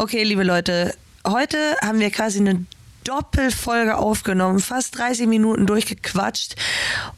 [0.00, 2.64] Okay, liebe Leute, heute haben wir quasi eine
[3.04, 6.56] Doppelfolge aufgenommen, fast 30 Minuten durchgequatscht.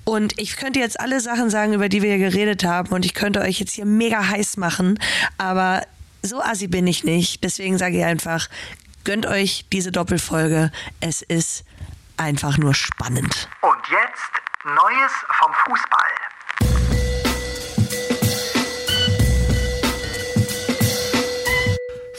[0.03, 2.89] Und ich könnte jetzt alle Sachen sagen, über die wir hier geredet haben.
[2.89, 4.99] Und ich könnte euch jetzt hier mega heiß machen.
[5.39, 5.87] Aber
[6.23, 7.45] so assi bin ich nicht.
[7.45, 8.49] Deswegen sage ich einfach,
[9.05, 10.73] gönnt euch diese Doppelfolge.
[10.99, 11.65] Es ist
[12.17, 13.49] einfach nur spannend.
[13.61, 16.32] Und jetzt Neues vom Fußball.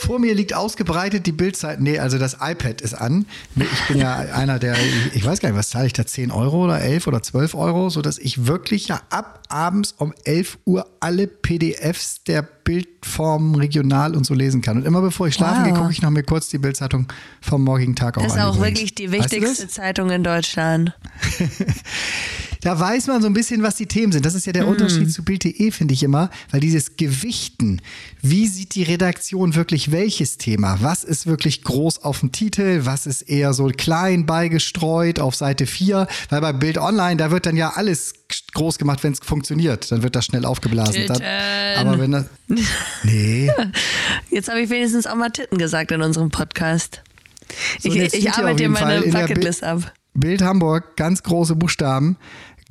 [0.05, 1.79] Vor mir liegt ausgebreitet die Bildzeit.
[1.79, 3.25] Nee, also das iPad ist an.
[3.55, 4.75] Ich bin ja einer der,
[5.13, 6.05] ich weiß gar nicht, was zahle ich da?
[6.05, 10.57] 10 Euro oder 11 oder 12 Euro, sodass ich wirklich ja ab abends um 11
[10.65, 14.77] Uhr alle PDFs der Bildform regional und so lesen kann.
[14.77, 15.69] Und immer bevor ich schlafen Wow.
[15.71, 17.07] gehe, gucke ich noch mir kurz die Bildzeitung
[17.41, 18.79] vom morgigen Tag auch Das ist auch übrigens.
[18.79, 19.67] wirklich die Weißt du wichtigste?
[19.69, 20.93] Zeitung in Deutschland.
[22.63, 24.25] Da weiß man so ein bisschen, was die Themen sind.
[24.25, 24.57] Das ist ja Mhm.
[24.57, 27.81] der Unterschied zu Bild.de, finde ich immer, weil dieses Gewichten,
[28.21, 30.77] wie sieht die Redaktion wirklich welches Thema?
[30.81, 32.81] Was ist wirklich groß auf dem Titel?
[32.85, 36.07] Was ist eher so klein beigestreut auf Seite 4?
[36.29, 38.13] Weil bei Bild Online, da wird dann ja alles
[38.53, 39.91] groß gemacht, wenn es funktioniert.
[39.91, 41.05] Dann wird das schnell aufgeblasen.
[41.07, 41.21] Dann,
[41.77, 42.25] aber wenn das.
[43.03, 43.51] Nee.
[44.29, 47.01] Jetzt habe ich wenigstens auch mal Titten gesagt in unserem Podcast.
[47.79, 49.91] So, ich ich arbeite dir meine Bucketlist ab.
[50.15, 52.17] Bild Hamburg, ganz große Buchstaben.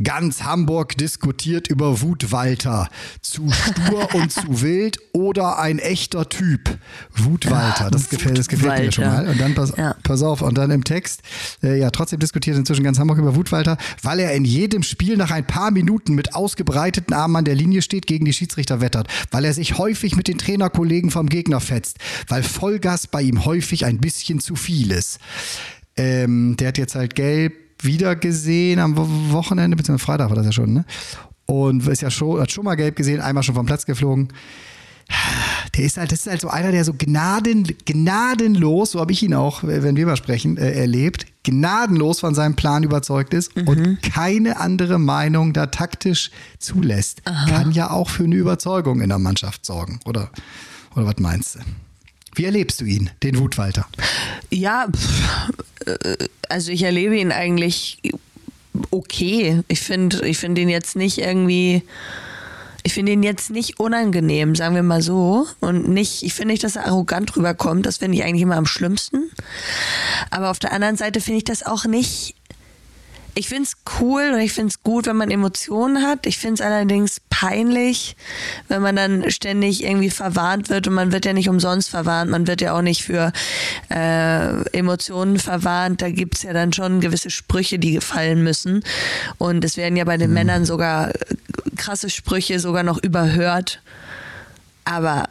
[0.05, 2.89] Ganz Hamburg diskutiert über Wutwalter.
[3.21, 6.79] Zu stur und zu wild oder ein echter Typ.
[7.17, 9.29] Wutwalter, das gefällt, das gefällt mir schon mal.
[9.29, 9.95] Und dann pass, Ja.
[10.03, 11.23] pass auf, und dann im Text,
[11.63, 15.31] äh, ja, trotzdem diskutiert inzwischen ganz Hamburg über Wutwalter, weil er in jedem Spiel nach
[15.31, 19.45] ein paar Minuten mit ausgebreiteten Armen an der Linie steht, gegen die Schiedsrichter wettert, weil
[19.45, 23.99] er sich häufig mit den Trainerkollegen vom Gegner fetzt, weil Vollgas bei ihm häufig ein
[23.99, 25.19] bisschen zu viel ist.
[25.97, 27.53] Ähm, der hat jetzt halt gelb
[27.85, 30.85] wieder gesehen am Wo- Wochenende, beziehungsweise Freitag war das ja schon, ne?
[31.47, 34.29] Und ist ja schon, hat schon mal gelb gesehen, einmal schon vom Platz geflogen.
[35.77, 39.23] Der ist halt, das ist halt so einer, der so gnaden, gnadenlos, so habe ich
[39.23, 44.01] ihn auch, wenn wir mal sprechen, äh, erlebt, gnadenlos von seinem Plan überzeugt ist und
[44.03, 47.23] keine andere Meinung da taktisch zulässt.
[47.25, 50.01] Kann ja auch für eine Überzeugung in der Mannschaft sorgen.
[50.07, 50.31] Oder,
[50.95, 51.59] oder was meinst du?
[52.35, 53.87] Wie erlebst du ihn, den Wutwalter?
[54.51, 54.89] Ja,
[55.87, 57.99] äh, also ich erlebe ihn eigentlich
[58.91, 59.63] okay.
[59.69, 61.83] Ich finde ich find ihn jetzt nicht irgendwie.
[62.85, 65.47] Ich finde ihn jetzt nicht unangenehm, sagen wir mal so.
[65.61, 67.87] Und nicht, ich finde nicht, dass er arrogant rüberkommt.
[67.87, 69.31] Das finde ich eigentlich immer am schlimmsten.
[70.31, 72.35] Aber auf der anderen Seite finde ich das auch nicht.
[73.35, 76.27] Ich finde es cool und ich finde es gut, wenn man Emotionen hat.
[76.27, 78.15] Ich finde es allerdings peinlich,
[78.69, 82.31] wenn man dann ständig irgendwie verwarnt wird und man wird ja nicht umsonst verwarnt.
[82.31, 83.33] Man wird ja auch nicht für
[83.91, 86.03] äh, Emotionen verwarnt.
[86.03, 88.85] Da gibt es ja dann schon gewisse Sprüche, die gefallen müssen.
[89.39, 91.15] Und es werden ja bei den Männern sogar äh,
[91.77, 93.81] krasse Sprüche sogar noch überhört.
[94.85, 95.29] Aber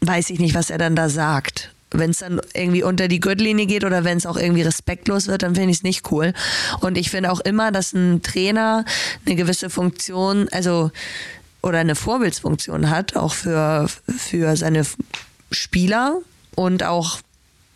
[0.00, 1.71] weiß ich nicht, was er dann da sagt.
[1.92, 5.42] Wenn es dann irgendwie unter die Gürtellinie geht oder wenn es auch irgendwie respektlos wird,
[5.42, 6.32] dann finde ich es nicht cool.
[6.80, 8.84] Und ich finde auch immer, dass ein Trainer
[9.26, 10.90] eine gewisse Funktion, also
[11.62, 13.86] oder eine Vorbildsfunktion hat, auch für,
[14.16, 14.84] für seine
[15.50, 16.18] Spieler
[16.54, 17.18] und auch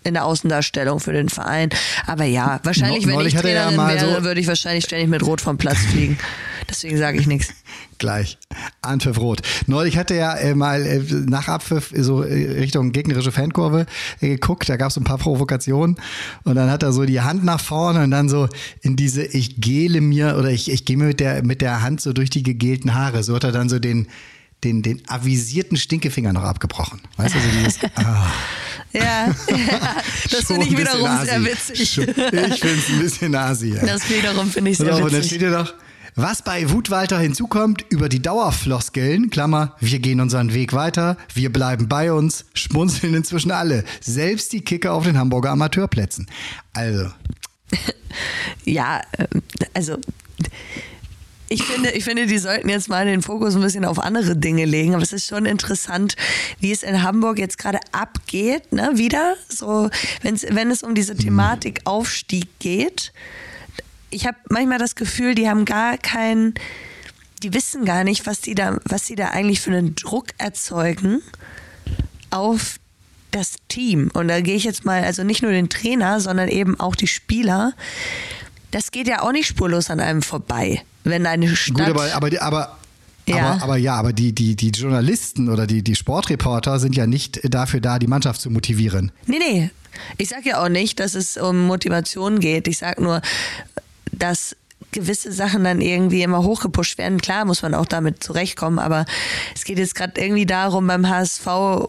[0.03, 1.69] in der Außendarstellung für den Verein.
[2.07, 5.23] Aber ja, wahrscheinlich, wenn ich er ja Trainerin wäre, so- würde ich wahrscheinlich ständig mit
[5.25, 6.19] Rot vom Platz fliegen.
[6.69, 7.53] Deswegen sage ich nichts.
[7.99, 8.39] Gleich.
[8.83, 9.41] Anpfiff rot.
[9.67, 13.87] Neulich hatte er äh, mal äh, nach Abpfiff so äh, Richtung gegnerische Fankurve
[14.21, 14.69] äh, geguckt.
[14.69, 15.97] Da gab es ein paar Provokationen.
[16.45, 18.49] Und dann hat er so die Hand nach vorne und dann so
[18.83, 22.01] in diese, ich gele mir oder ich, ich gehe mir mit der, mit der Hand
[22.01, 23.23] so durch die gegelten Haare.
[23.23, 24.09] So hat er dann so den,
[24.65, 27.01] den, den avisierten Stinkefinger noch abgebrochen.
[27.17, 28.27] Weißt du, so dieses, ah,
[28.93, 29.35] Ja,
[30.31, 31.91] das schon finde ich wiederum sehr witzig.
[31.91, 32.15] Schon- Ich
[32.61, 33.75] finde es ein bisschen asi.
[33.75, 33.87] Ja.
[33.87, 35.27] Das wiederum finde ich sehr auf, Und dann witzig.
[35.37, 35.73] steht hier noch,
[36.17, 41.89] was bei Wutwalter hinzukommt, über die Dauerfloskeln, Klammer, wir gehen unseren Weg weiter, wir bleiben
[41.89, 43.85] bei uns, schmunzeln inzwischen alle.
[44.01, 46.27] Selbst die Kicker auf den Hamburger Amateurplätzen.
[46.73, 47.11] Also,
[48.65, 49.43] Ja, ähm,
[49.75, 49.99] also
[51.49, 54.65] ich finde, ich finde, die sollten jetzt mal den Fokus ein bisschen auf andere Dinge
[54.65, 54.95] legen.
[54.95, 56.17] Aber es ist schon interessant,
[56.59, 58.91] wie es in Hamburg jetzt gerade abgeht, ne?
[58.95, 59.37] Wieder.
[59.49, 59.89] So,
[60.23, 63.13] wenn's, wenn es um diese Thematik Aufstieg geht.
[64.11, 66.55] Ich habe manchmal das Gefühl, die haben gar keinen,
[67.43, 71.21] die wissen gar nicht, was die da, was sie da eigentlich für einen Druck erzeugen
[72.31, 72.77] auf
[73.31, 74.11] das Team.
[74.15, 77.07] Und da gehe ich jetzt mal, also nicht nur den Trainer, sondern eben auch die
[77.07, 77.73] Spieler.
[78.71, 81.77] Das geht ja auch nicht spurlos an einem vorbei, wenn eine Stadt.
[81.77, 82.77] gut, aber, aber, die- aber,
[83.27, 83.37] Ja.
[83.53, 87.41] aber, aber ja, aber die, die, die Journalisten oder die, die Sportreporter sind ja nicht
[87.53, 89.13] dafür da, die Mannschaft zu motivieren.
[89.27, 89.71] Nee, nee.
[90.19, 92.69] Ich sag ja auch nicht, dass es um Motivation geht.
[92.69, 93.23] Ich sag nur,
[94.13, 94.57] dass
[94.93, 97.21] gewisse Sachen dann irgendwie immer hochgepusht werden.
[97.21, 99.05] Klar muss man auch damit zurechtkommen, aber
[99.55, 101.47] es geht jetzt gerade irgendwie darum, beim HSV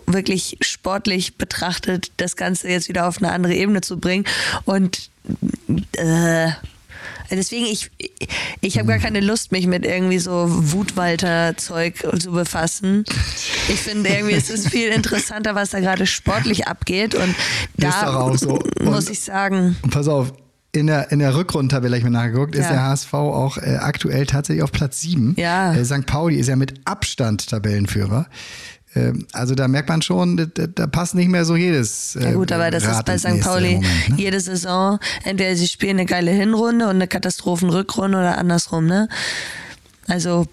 [0.08, 4.26] wirklich sportlich betrachtet, das Ganze jetzt wieder auf eine andere Ebene zu bringen.
[4.66, 5.10] Und
[5.94, 6.50] äh,
[7.30, 7.92] Deswegen, ich,
[8.62, 13.04] ich habe gar keine Lust, mich mit irgendwie so Wutwalter-Zeug zu befassen.
[13.68, 17.16] Ich finde irgendwie, es ist viel interessanter, was da gerade sportlich abgeht.
[17.16, 17.36] Und
[17.76, 18.60] da so.
[18.82, 20.32] muss Und- ich sagen, pass auf,
[20.74, 22.72] in der, in der Rückrundentabelle, ich mir nachgeguckt, ist Ja.
[22.72, 25.36] der HSV auch äh, aktuell tatsächlich auf Platz 7.
[25.38, 25.74] Ja.
[25.74, 26.06] Äh, St.
[26.06, 28.28] Pauli ist ja mit Abstand Tabellenführer.
[28.96, 32.16] Ähm, also da merkt man schon, da, da- passt nicht mehr so jedes.
[32.16, 33.40] Äh, Ja gut, aber das ist Rad bei St.
[33.42, 34.16] Pauli Moment, ne?
[34.18, 35.00] jede Saison.
[35.24, 39.08] Entweder sie spielen eine geile Hinrunde und eine Katastrophenrückrunde oder andersrum, ne?
[40.08, 40.46] Also,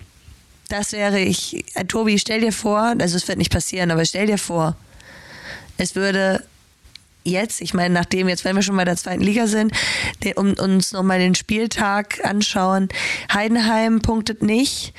[0.68, 1.64] das wäre ich.
[1.76, 4.76] Äh, Tobi, stell dir vor, also es wird nicht passieren, aber stell dir vor,
[5.76, 6.42] es würde
[7.24, 9.72] jetzt, ich meine, nachdem jetzt, wenn wir schon bei der zweiten Liga sind,
[10.22, 12.88] den, um uns nochmal den Spieltag anschauen,
[13.32, 14.94] Heidenheim punktet nicht.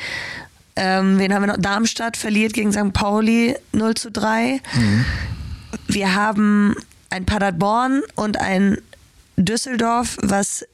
[0.75, 1.61] Ähm, wen haben wir noch?
[1.61, 2.91] Darmstadt verliert gegen St.
[2.91, 4.61] Pauli 0 zu 3.
[5.87, 6.75] Wir haben
[7.09, 8.77] ein Paderborn und ein
[9.37, 10.65] Düsseldorf, was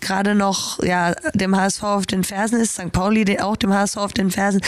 [0.00, 2.92] gerade noch ja, dem HSV auf den Fersen ist, St.
[2.92, 4.62] Pauli auch dem HSV auf den Fersen.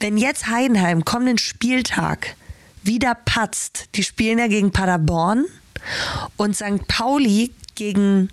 [0.00, 2.36] Wenn jetzt Heidenheim kommenden Spieltag
[2.82, 5.44] wieder patzt, die spielen ja gegen Paderborn
[6.36, 6.86] und St.
[6.88, 8.28] Pauli gegen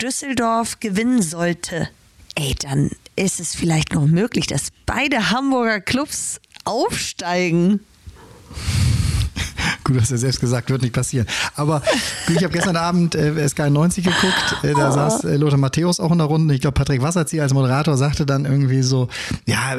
[0.00, 1.88] Düsseldorf gewinnen sollte,
[2.34, 7.80] ey, dann ist es vielleicht noch möglich, dass beide Hamburger Clubs aufsteigen.
[9.84, 11.26] Gut, du hast ja selbst gesagt, wird nicht passieren.
[11.56, 11.82] Aber
[12.28, 16.10] ich habe gestern Abend äh, SK 90 geguckt, äh, da saß äh, Lothar Matthäus auch
[16.10, 16.54] in der Runde.
[16.54, 19.08] Ich glaube, Patrick Wasserzieher als Moderator sagte dann irgendwie so,
[19.46, 19.76] ja,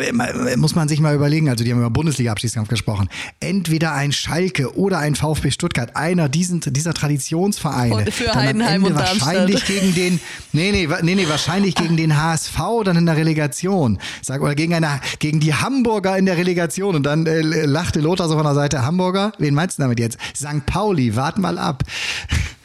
[0.58, 3.10] muss man sich mal überlegen, also die haben über Bundesliga-Abstiegskampf gesprochen,
[3.40, 7.96] entweder ein Schalke oder ein VfB Stuttgart, einer diesen, dieser Traditionsvereine.
[7.96, 9.22] Und für dann Heidenheim und Darmstadt.
[9.22, 10.20] wahrscheinlich gegen den,
[10.54, 14.00] nee, nee, nee, nee, wahrscheinlich gegen den HSV dann in der Relegation.
[14.22, 16.96] Sag, oder gegen eine, gegen die Hamburger in der Relegation.
[16.96, 19.32] Und dann äh, lachte Lothar so von der Seite, Hamburger?
[19.40, 20.18] Wen meinst du damit jetzt?
[20.36, 20.66] St.
[20.66, 21.84] Pauli, wart mal ab.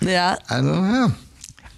[0.00, 1.10] Ja, Also, ja.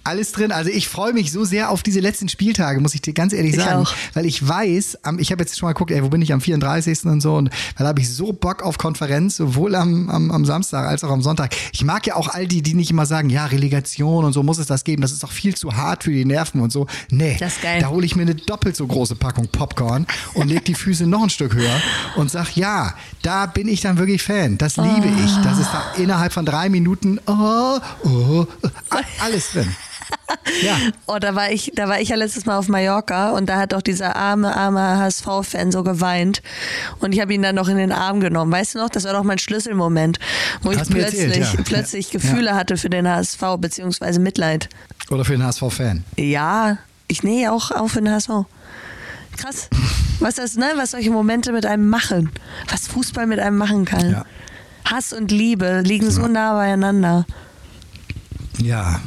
[0.05, 0.51] Alles drin.
[0.51, 3.53] Also ich freue mich so sehr auf diese letzten Spieltage, muss ich dir ganz ehrlich
[3.55, 3.83] Ich sagen.
[3.83, 3.93] auch.
[4.13, 7.05] Weil ich weiß, ich habe jetzt schon mal geguckt, ey, wo bin ich am 34.
[7.05, 7.35] und so.
[7.35, 11.09] Und weil habe ich so Bock auf Konferenz, sowohl am, am, am Samstag als auch
[11.11, 11.55] am Sonntag.
[11.71, 14.57] Ich mag ja auch all die, die nicht immer sagen, ja, Relegation und so muss
[14.57, 15.01] es das geben.
[15.01, 16.87] Das ist doch viel zu hart für die Nerven und so.
[17.09, 17.79] Nee, Das ist geil.
[17.81, 21.23] da hole ich mir eine doppelt so große Packung Popcorn und leg die Füße noch
[21.23, 21.81] ein Stück höher
[22.17, 24.57] und sag, ja, da bin ich dann wirklich Fan.
[24.57, 25.31] Das liebe ich.
[25.43, 28.45] Das ist da innerhalb von drei Minuten, oh, oh,
[28.89, 29.73] a- alles drin.
[30.63, 30.77] Ja,
[31.07, 33.73] Oh, da war ich, da war ich ja letztes Mal auf Mallorca und da hat
[33.73, 36.41] doch dieser arme, arme HSV-Fan so geweint.
[36.99, 38.51] Und ich habe ihn dann noch in den Arm genommen.
[38.51, 40.19] Weißt du noch, das war doch mein Schlüsselmoment,
[40.61, 41.63] wo ich plötzlich, erzählt, ja.
[41.63, 42.19] plötzlich Ja.
[42.19, 44.69] Gefühle hatte für den HSV, beziehungsweise Mitleid.
[45.09, 46.03] oder für den HSV-Fan.
[46.17, 46.77] Ja,
[47.07, 48.29] ich nähe auch auf für den HSV.
[49.37, 49.67] Krass.
[50.19, 52.29] Was das, ne, was solche Momente mit einem machen.
[52.69, 54.11] Was Fußball mit einem machen kann.
[54.11, 54.25] Ja.
[54.85, 57.25] Hass und Liebe liegen so nah beieinander.
[58.59, 58.99] Ja,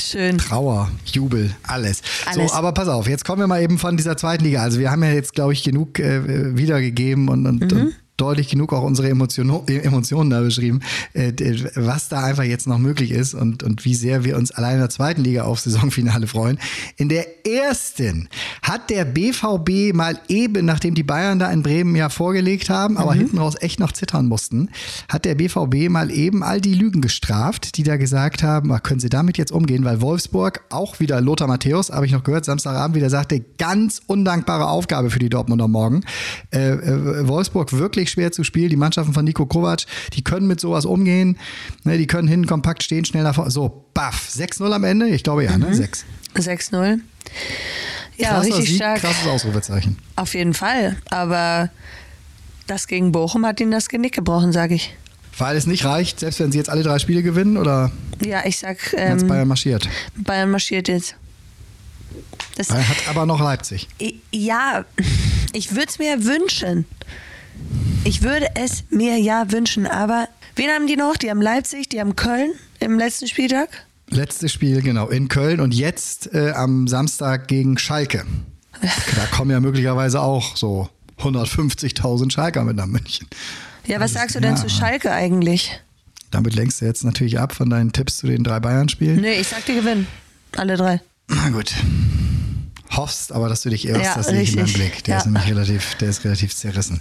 [0.00, 0.38] Schön.
[0.38, 2.02] Trauer, Jubel, alles.
[2.26, 2.50] Alles.
[2.50, 4.62] So, aber pass auf, jetzt kommen wir mal eben von dieser zweiten Liga.
[4.62, 8.72] Also wir haben ja jetzt, glaube ich, genug äh, wiedergegeben und, und, und deutlich genug
[8.72, 10.80] auch unsere Emotion, Emotionen da beschrieben,
[11.12, 11.32] äh,
[11.74, 14.80] was da einfach jetzt noch möglich ist und, und wie sehr wir uns allein in
[14.80, 16.58] der zweiten Liga auf Saisonfinale freuen.
[16.96, 18.28] In der ersten
[18.62, 23.14] hat der BVB mal eben, nachdem die Bayern da in Bremen ja vorgelegt haben, aber
[23.14, 24.70] hinten raus echt noch zittern mussten,
[25.08, 29.00] hat der BVB mal eben all die Lügen gestraft, die da gesagt haben, ah, können
[29.00, 32.96] Sie damit jetzt umgehen, weil Wolfsburg, auch wieder Lothar Matthäus, habe ich noch gehört, Samstagabend
[32.96, 36.02] wieder sagte, ganz undankbare Aufgabe für die Dortmunder morgen.
[36.52, 40.60] Äh, äh, Wolfsburg wirklich schwer zu spielen, die Mannschaften von Nico Kovac, die können mit
[40.60, 41.38] sowas umgehen,
[41.84, 43.50] ne, die können hinten kompakt stehen, schnell nach vorne.
[43.50, 45.08] So, baff, 6-0 am Ende?
[45.08, 45.74] Ich glaube ja, ne?
[45.74, 46.04] 6.
[46.36, 47.00] 6-0.
[48.16, 49.00] Ja, Krasser richtig Sieg, stark.
[49.00, 49.96] krasses Ausrufezeichen.
[50.16, 50.96] Auf jeden Fall.
[51.10, 51.70] Aber
[52.66, 54.94] das gegen Bochum hat ihnen das Genick gebrochen, sage ich.
[55.38, 57.90] Weil es nicht reicht, selbst wenn sie jetzt alle drei Spiele gewinnen oder
[58.24, 59.88] Ja, ich sag, ähm, Bayern marschiert?
[60.16, 61.16] Bayern marschiert jetzt.
[62.56, 63.88] Das, Bayern hat aber noch Leipzig.
[64.32, 64.84] Ja,
[65.52, 66.84] ich würde es mir wünschen.
[68.02, 70.26] Ich würde es mir ja wünschen, aber
[70.56, 71.18] wen haben die noch?
[71.18, 73.68] Die haben Leipzig, die haben Köln im letzten Spieltag.
[74.08, 78.24] Letztes Spiel, genau, in Köln und jetzt äh, am Samstag gegen Schalke.
[78.80, 80.88] Da kommen ja möglicherweise auch so
[81.18, 83.26] 150.000 Schalker mit nach München.
[83.86, 84.60] Ja, was sagst du denn ja.
[84.60, 85.80] zu Schalke eigentlich?
[86.30, 89.20] Damit lenkst du jetzt natürlich ab von deinen Tipps zu den drei Bayern-Spielen.
[89.20, 90.06] Nee, ich sag, die gewinnen.
[90.56, 91.00] Alle drei.
[91.28, 91.74] Na gut.
[92.96, 94.72] Hoffst, aber dass du dich irrst, Ja, das sehe ich in deinem.
[94.72, 95.04] Blick.
[95.04, 95.18] Der Ja.
[95.20, 97.00] ist nämlich relativ, der ist relativ zerrissen.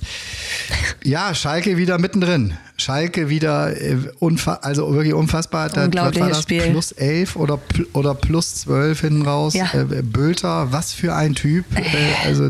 [1.03, 2.53] Ja, Schalke wieder mittendrin.
[2.77, 5.69] Schalke wieder äh, unfa also wirklich unfassbar.
[5.69, 6.43] Da- Unglaubliches was war das?
[6.43, 6.61] Spiel.
[6.71, 9.53] Plus 11 oder, pl- oder plus 12 hinten raus.
[9.53, 9.69] Ja.
[9.73, 11.65] Äh, Bülter, was für ein Typ.
[11.75, 11.83] Äh,
[12.25, 12.49] also,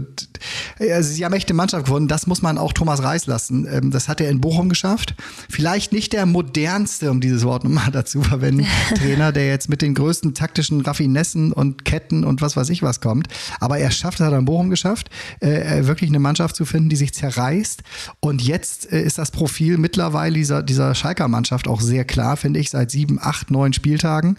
[0.77, 2.07] t- also sie haben echt eine Mannschaft gewonnen.
[2.07, 3.67] Das muss man auch Thomas Reis lassen.
[3.71, 5.15] Ähm, das hat er in Bochum geschafft.
[5.49, 8.65] Vielleicht nicht der modernste, um dieses Wort nochmal dazu verwenden,
[8.95, 13.01] Trainer, der jetzt mit den größten taktischen Raffinessen und Ketten und was weiß ich was
[13.01, 13.27] kommt.
[13.59, 16.89] Aber er schafft, das hat er in Bochum geschafft, äh, wirklich eine Mannschaft zu finden,
[16.89, 17.83] die sich zerreißt.
[18.19, 22.59] Und jetzt äh, ist das Profil mittlerweile dieser, dieser Schalker Mannschaft auch sehr klar, finde
[22.59, 24.37] ich, seit sieben, acht, neun Spieltagen.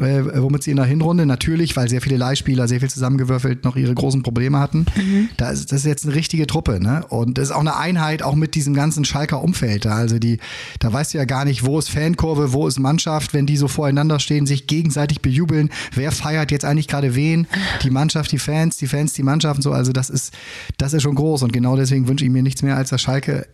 [0.00, 3.76] Äh, womit sie in der Hinrunde natürlich, weil sehr viele Leihspieler, sehr viel zusammengewürfelt, noch
[3.76, 4.86] ihre großen Probleme hatten.
[5.36, 7.04] Da ist, das ist jetzt eine richtige Truppe, ne?
[7.08, 9.96] Und das ist auch eine Einheit, auch mit diesem ganzen Schalker Umfeld da.
[9.96, 10.38] Also die,
[10.78, 13.68] da weißt du ja gar nicht, wo ist Fankurve, wo ist Mannschaft, wenn die so
[13.68, 15.70] voreinander stehen, sich gegenseitig bejubeln.
[15.94, 17.46] Wer feiert jetzt eigentlich gerade wen?
[17.82, 19.72] Die Mannschaft, die Fans, die Fans, die Mannschaft und so.
[19.72, 20.32] Also das ist,
[20.78, 21.42] das ist schon groß.
[21.42, 23.46] Und genau deswegen wünsche ich mir nichts mehr als das Schalke,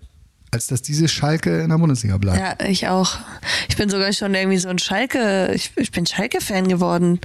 [0.57, 2.39] als dass diese Schalke in der Bundesliga bleibt.
[2.39, 3.19] Ja, ich auch.
[3.69, 7.21] Ich bin sogar schon irgendwie so ein Schalke, ich, ich bin Schalke-Fan geworden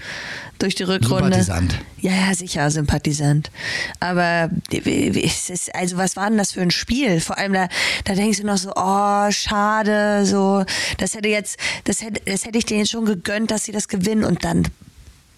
[0.60, 1.42] durch die Rückrunde.
[1.42, 1.80] Sympathisant.
[2.02, 3.50] Ja, ja, sicher, Sympathisant.
[4.02, 7.22] Aber ist also was war denn das für ein Spiel?
[7.22, 7.70] Vor allem da,
[8.04, 10.66] da denkst du noch so, oh, schade, so,
[10.98, 13.88] das hätte jetzt, das hätte, das hätte ich denen jetzt schon gegönnt, dass sie das
[13.88, 14.68] gewinnen und dann,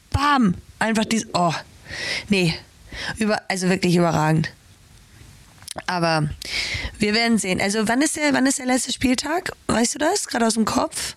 [0.10, 1.54] bam, einfach dieses, oh,
[2.30, 2.56] nee,
[3.18, 4.52] über, also wirklich überragend.
[5.88, 6.30] Aber
[7.00, 7.60] wir werden sehen.
[7.62, 9.52] Also wann ist der, wann ist der letzte Spieltag?
[9.68, 10.28] Weißt du das?
[10.28, 11.16] Gerade aus dem Kopf?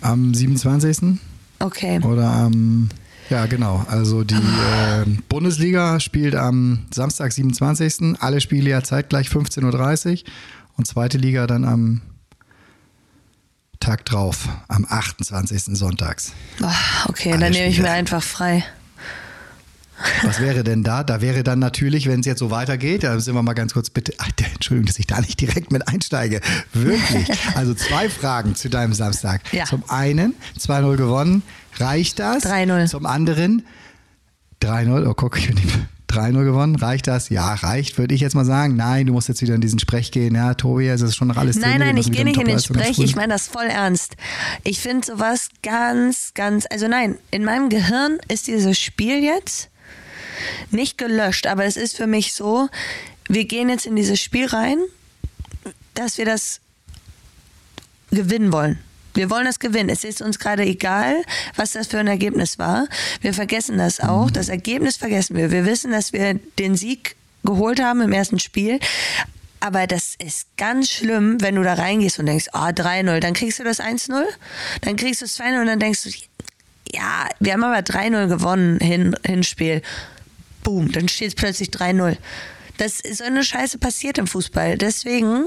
[0.00, 1.18] Am 27.
[1.58, 2.00] Okay.
[2.00, 2.88] Oder am,
[3.30, 8.20] ja genau, also die äh, Bundesliga spielt am Samstag, 27.
[8.20, 10.30] Alle Spiele ja zeitgleich 15.30 Uhr
[10.76, 12.02] und zweite Liga dann am
[13.80, 15.76] Tag drauf, am 28.
[15.76, 16.32] sonntags.
[16.62, 16.74] Ah,
[17.08, 18.64] okay, Alle dann nehme ich mir einfach frei.
[20.22, 21.04] Was wäre denn da?
[21.04, 23.90] Da wäre dann natürlich, wenn es jetzt so weitergeht, da sind wir mal ganz kurz
[23.90, 26.40] bitte, Ach, Entschuldigung, dass ich da nicht direkt mit einsteige.
[26.72, 27.26] Wirklich.
[27.54, 29.40] Also zwei Fragen zu deinem Samstag.
[29.52, 29.64] Ja.
[29.64, 31.42] Zum einen 2-0 gewonnen.
[31.78, 32.44] Reicht das?
[32.44, 32.86] 3-0.
[32.88, 33.64] Zum anderen
[34.62, 35.06] 3-0.
[35.06, 35.78] Oh, guck, ich bin nicht.
[36.10, 36.76] 3-0 gewonnen.
[36.76, 37.28] Reicht das?
[37.28, 38.76] Ja, reicht, würde ich jetzt mal sagen.
[38.76, 40.34] Nein, du musst jetzt wieder in diesen Sprech gehen.
[40.34, 41.70] Ja, Tobi, es ist schon noch alles drin.
[41.70, 44.16] Nein, Wir nein, ich gehe nicht in den Sprech, ich meine das voll ernst.
[44.64, 49.68] Ich finde sowas ganz, ganz, also nein, in meinem Gehirn ist dieses Spiel jetzt
[50.70, 52.68] nicht gelöscht, aber es ist für mich so,
[53.28, 54.78] wir gehen jetzt in dieses Spiel rein,
[55.94, 56.60] dass wir das
[58.10, 58.78] gewinnen wollen.
[59.14, 59.88] Wir wollen das gewinnen.
[59.88, 61.22] Es ist uns gerade egal,
[61.56, 62.86] was das für ein Ergebnis war.
[63.22, 64.30] Wir vergessen das auch.
[64.30, 65.50] Das Ergebnis vergessen wir.
[65.50, 68.78] Wir wissen, dass wir den Sieg geholt haben im ersten Spiel.
[69.60, 73.58] Aber das ist ganz schlimm, wenn du da reingehst und denkst, ah, 3-0, dann kriegst
[73.58, 74.22] du das 1-0,
[74.82, 76.10] dann kriegst du das 2-0 und dann denkst du,
[76.92, 79.80] ja, wir haben aber 3-0 gewonnen, hin, Hinspiel.
[80.66, 82.16] Boom, dann steht es plötzlich 3-0.
[82.78, 84.76] Das ist so eine Scheiße passiert im Fußball.
[84.76, 85.46] Deswegen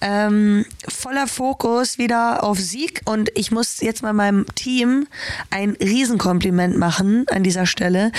[0.00, 5.06] ähm, voller Fokus wieder auf Sieg und ich muss jetzt mal meinem Team
[5.50, 8.12] ein Riesenkompliment machen an dieser Stelle.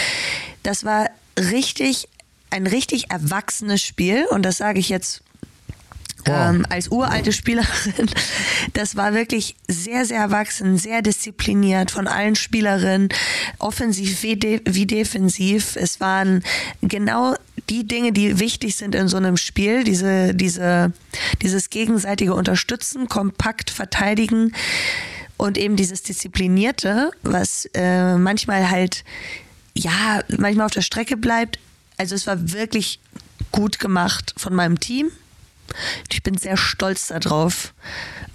[0.61, 1.09] Das war
[1.39, 2.07] richtig,
[2.51, 5.23] ein richtig erwachsenes Spiel und das sage ich jetzt
[6.25, 6.49] Wow.
[6.49, 8.09] ähm, als uralte Spielerin.
[8.73, 13.09] Das war wirklich sehr, sehr erwachsen, sehr diszipliniert von allen Spielerinnen,
[13.59, 15.75] offensiv wie, de wie defensiv.
[15.75, 16.43] Es waren
[16.81, 17.35] genau
[17.69, 20.93] die Dinge, die wichtig sind in so einem Spiel, diese, diese,
[21.41, 24.53] dieses gegenseitige Unterstützen, kompakt verteidigen
[25.37, 29.03] und eben dieses Disziplinierte, was äh, manchmal halt,
[29.73, 31.59] ja, manchmal auf der Strecke bleibt.
[31.97, 32.99] Also es war wirklich
[33.51, 35.11] gut gemacht von meinem Team.
[36.11, 37.73] Ich bin sehr stolz darauf,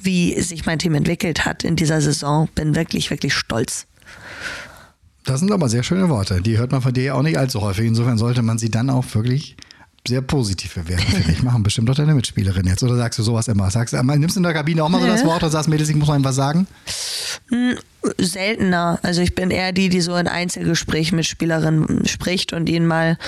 [0.01, 2.49] wie sich mein Team entwickelt hat in dieser Saison.
[2.55, 3.87] Bin wirklich, wirklich stolz.
[5.25, 6.41] Das sind aber sehr schöne Worte.
[6.41, 7.87] Die hört man von dir auch nicht allzu häufig.
[7.87, 9.57] Insofern sollte man sie dann auch wirklich
[10.07, 11.43] sehr positiv bewerten, finde ich.
[11.43, 12.83] Machen bestimmt doch deine Mitspielerin jetzt.
[12.83, 13.71] Oder sagst du sowas immer?
[13.71, 15.89] Sagst du, nimmst du in der Kabine auch mal so das Wort und sagst, Mädels,
[15.89, 16.67] ich muss mal was sagen?
[18.17, 18.99] Seltener.
[19.03, 23.19] Also ich bin eher die, die so in Einzelgesprächen mit Spielerinnen spricht und ihnen mal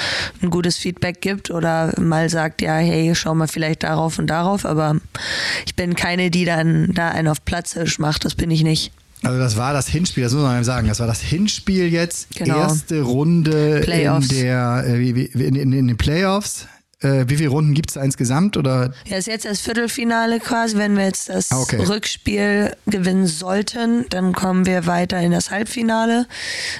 [0.40, 4.64] ein gutes Feedback gibt oder mal sagt, ja, hey, schau mal vielleicht darauf und darauf.
[4.64, 4.96] Aber
[5.66, 8.24] ich bin keine, die dann da einen auf Platzisch macht.
[8.24, 8.92] Das bin ich nicht.
[9.22, 10.88] Also das war das Hinspiel, das muss man sagen.
[10.88, 12.58] Das war das Hinspiel jetzt, Genau.
[12.58, 14.30] erste Runde Playoffs.
[14.32, 16.66] in, der, äh, in, in, in den Playoffs.
[17.02, 18.56] Äh, wie viele Runden gibt es da insgesamt?
[18.56, 20.76] Oder Ja, ist jetzt das Viertelfinale quasi.
[20.76, 21.82] Wenn wir jetzt das Ah, okay.
[21.84, 26.26] Rückspiel gewinnen sollten, dann kommen wir weiter in das Halbfinale.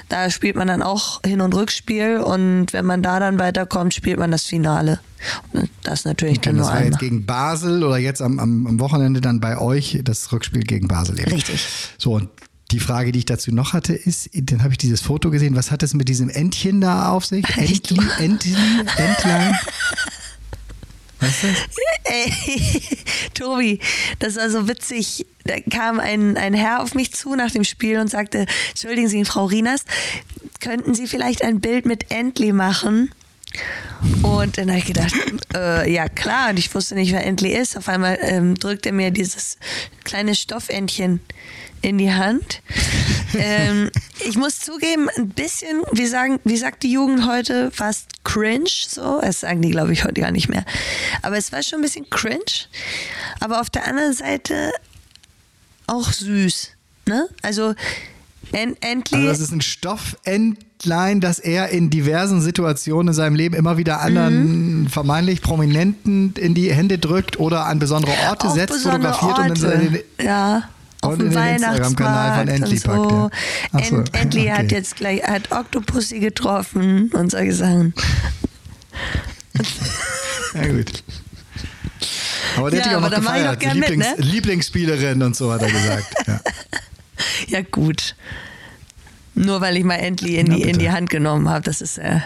[0.09, 4.19] Da spielt man dann auch Hin- und Rückspiel und wenn man da dann weiterkommt, spielt
[4.19, 4.99] man das Finale.
[5.83, 6.99] Das natürlich dann das nur war jetzt einmal.
[6.99, 11.19] gegen Basel oder jetzt am, am, am Wochenende dann bei euch das Rückspiel gegen Basel
[11.19, 11.31] eben.
[11.31, 11.65] Richtig.
[11.97, 12.29] So, und
[12.71, 15.69] Die Frage, die ich dazu noch hatte, ist, dann habe ich dieses Foto gesehen, was
[15.69, 17.45] hat es mit diesem Entchen da auf sich?
[17.55, 18.55] Entli, Entli,
[18.97, 19.53] Entlein?
[21.23, 21.77] Was ist das?
[22.03, 22.81] Ey,
[23.33, 23.79] Tobi,
[24.19, 25.25] das war so witzig.
[25.45, 29.23] Da kam ein, ein Herr auf mich zu nach dem Spiel und sagte, entschuldigen Sie,
[29.23, 29.85] Frau Rinas,
[30.59, 33.11] könnten Sie vielleicht ein Bild mit Entli machen?
[34.21, 35.13] Und dann habe ich gedacht,
[35.55, 37.77] äh, ja klar, und ich wusste nicht, wer Entli ist.
[37.77, 39.57] Auf einmal ähm, drückt er mir dieses
[40.03, 41.21] kleine Stoffentchen
[41.83, 42.61] in die Hand.
[43.37, 43.91] ähm,
[44.27, 49.19] ich muss zugeben, ein bisschen, wie, sagen, wie sagt die Jugend heute, fast cringe, so.
[49.21, 50.65] Das sagen die, glaube ich, heute gar nicht mehr.
[51.21, 52.39] Aber es war schon ein bisschen cringe.
[53.39, 54.71] Aber auf der anderen Seite
[55.87, 56.69] auch süß.
[57.07, 57.27] Ne?
[57.41, 57.75] Also,
[58.53, 59.19] en endlich.
[59.19, 63.99] Also das ist ein Stoffentlein, das er in diversen Situationen in seinem Leben immer wieder
[63.99, 64.87] anderen Mhm.
[64.87, 69.57] vermeintlich Prominenten in die Hände drückt oder an besondere Orte auf setzt, besondere fotografiert und
[69.57, 70.03] in Orte.
[70.17, 70.69] seine, ja.
[71.03, 72.89] Auf und dem Instagram-Kanal von Weihnachtsmarkt Entli und so.
[72.89, 73.33] packt,
[73.73, 73.83] ja.
[73.89, 74.75] So, Ent, Entli hat okay.
[74.75, 77.93] jetzt gleich, hat Octopussy getroffen und solche Sachen.
[80.55, 81.03] Ja, gut.
[82.57, 83.55] Aber der Ja, hat dich auch noch da gefeiert.
[83.55, 84.23] auch gern mit, Lieblings, ne?
[84.23, 86.13] Lieblingsspielerin und so hat er gesagt.
[86.27, 86.39] Ja.
[87.47, 88.15] Ja, gut.
[89.35, 92.19] Nur weil ich mal Entli in, die, in die Hand genommen habe, das ist äh,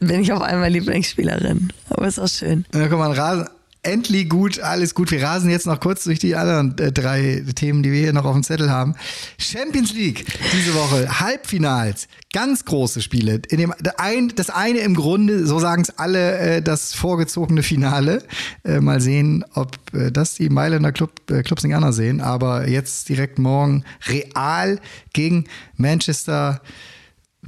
[0.00, 1.72] bin ich auf einmal Lieblingsspielerin.
[1.90, 2.64] Aber ist auch schön.
[2.70, 3.48] Dann kommt man rasen.
[3.86, 5.12] Endlich gut, alles gut.
[5.12, 8.24] Wir rasen jetzt noch kurz durch die anderen äh, drei Themen, die wir hier noch
[8.24, 8.96] auf dem Zettel haben.
[9.38, 13.40] Champions League diese Woche, Halbfinals, ganz große Spiele.
[13.48, 18.24] In dem, ein, das eine im Grunde, so sagen es alle, äh, das vorgezogene Finale.
[18.64, 22.20] Äh, mal sehen, ob äh, das die Mailänder Club, äh, Clubs nicht anders sehen.
[22.20, 24.80] Aber jetzt direkt morgen Real
[25.12, 25.44] gegen
[25.76, 26.60] Manchester.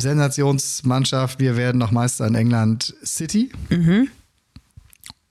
[0.01, 1.41] Sensationsmannschaft.
[1.41, 3.51] Wir werden noch Meister in England City.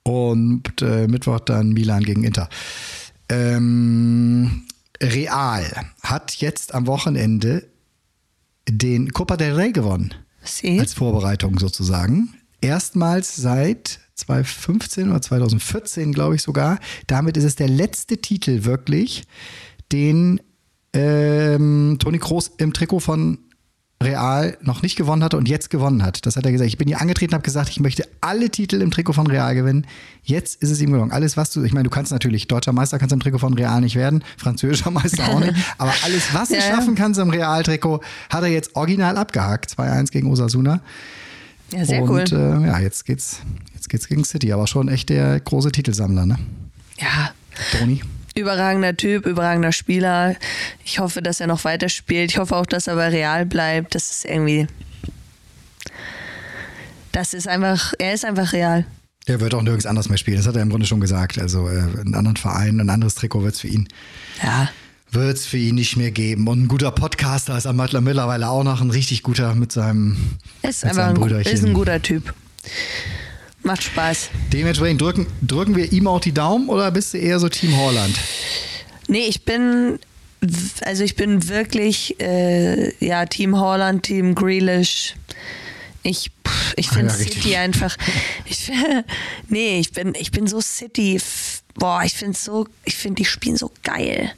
[0.07, 2.47] Und äh, Mittwoch dann Milan gegen Inter.
[3.27, 4.63] Ähm,
[5.01, 5.65] Real
[6.01, 7.67] hat jetzt am Wochenende
[8.69, 10.13] den Copa del Rey gewonnen.
[10.43, 10.79] Sie?
[10.79, 12.33] Als Vorbereitung sozusagen.
[12.61, 16.79] Erstmals seit 2015 oder 2014, glaube ich sogar.
[17.07, 19.23] Damit ist es der letzte Titel wirklich,
[19.91, 20.39] den
[20.93, 23.39] ähm, Toni Kroos im Trikot von
[24.01, 26.25] Real noch nicht gewonnen hatte und jetzt gewonnen hat.
[26.27, 26.67] Das hat er gesagt.
[26.67, 29.87] Ich bin hier angetreten, habe gesagt, ich möchte alle Titel im Trikot von Real gewinnen.
[30.23, 31.11] Jetzt ist es ihm gelungen.
[31.11, 33.55] Alles, was du, ich meine, du kannst natürlich, deutscher Meister kannst du im Trikot von
[33.55, 36.75] Real nicht werden, französischer Meister auch nicht, aber alles, was du Ja, ja.
[36.75, 39.71] schaffen kannst im Real-Trikot, hat er jetzt original abgehakt.
[39.71, 40.81] 2-1 gegen Osasuna.
[41.73, 42.19] Ja, sehr cool.
[42.21, 43.41] und äh, ja, jetzt geht's,
[43.73, 46.37] jetzt geht's gegen City, aber schon echt der große Titelsammler, ne?
[46.99, 47.31] ja,
[47.77, 48.01] Toni.
[48.37, 50.35] Überragender Typ, überragender Spieler.
[50.85, 52.31] Ich hoffe, dass er noch weiter spielt.
[52.31, 53.95] Ich hoffe auch, dass er bei Real bleibt.
[53.95, 54.67] Das ist irgendwie.
[57.11, 58.85] Das ist einfach, er ist einfach real.
[59.25, 60.37] Er wird auch nirgends anders mehr spielen.
[60.37, 61.39] Das hat er im Grunde schon gesagt.
[61.39, 63.87] Also äh, einen anderen Verein, ein anderes Trikot wird's für ihn
[64.43, 64.69] Ja.
[65.11, 66.47] wird's für ihn nicht mehr geben.
[66.47, 70.15] Und ein guter Podcaster ist er mittlerweile auch noch ein richtig guter mit seinem,
[70.61, 71.51] Ist mit einfach seinem ein, Brüderchen.
[71.53, 72.33] ist ein guter Typ.
[73.63, 74.29] Macht Spaß.
[74.53, 78.15] Dementsprechend drücken, drücken wir ihm auch die Daumen oder bist du eher so Team Holland?
[79.07, 79.99] Nee, ich bin,
[80.81, 85.15] also ich bin wirklich, äh, ja, Team Holland, Team Grealish.
[86.03, 86.31] Ich,
[86.75, 87.43] ich finde Ah ja, richtig.
[87.43, 87.97] City einfach,
[88.45, 88.71] ich,
[89.49, 91.19] nee, ich bin, ich bin so City,
[91.75, 94.31] boah, ich finde so, ich finde die spielen so geil.